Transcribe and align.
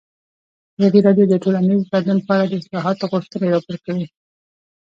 ازادي 0.79 0.99
راډیو 1.07 1.25
د 1.29 1.35
ټولنیز 1.43 1.81
بدلون 1.91 2.19
په 2.27 2.31
اړه 2.35 2.45
د 2.47 2.53
اصلاحاتو 2.61 3.09
غوښتنې 3.11 3.47
راپور 3.53 3.77
کړې. 3.85 4.05